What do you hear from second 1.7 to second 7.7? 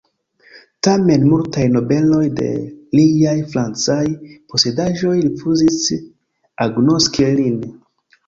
nobeloj de liaj francaj posedaĵoj rifuzis agnoski lin.